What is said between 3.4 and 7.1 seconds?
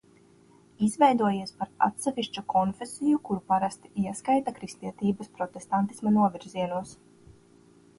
parasti ieskaita kristietības protestantisma novirzienos.